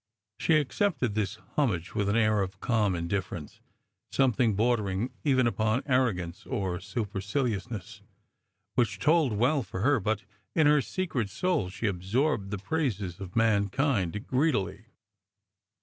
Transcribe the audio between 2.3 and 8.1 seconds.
of calm indifference, something bordering even upon arrogance or supercihousness,